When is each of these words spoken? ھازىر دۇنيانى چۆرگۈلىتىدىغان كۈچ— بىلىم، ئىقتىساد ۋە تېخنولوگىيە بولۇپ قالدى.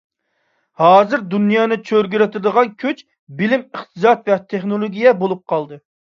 ھازىر 0.83 1.21
دۇنيانى 1.33 1.77
چۆرگۈلىتىدىغان 1.89 2.73
كۈچ— 2.85 3.05
بىلىم، 3.43 3.67
ئىقتىساد 3.67 4.27
ۋە 4.33 4.41
تېخنولوگىيە 4.57 5.17
بولۇپ 5.23 5.47
قالدى. 5.55 5.81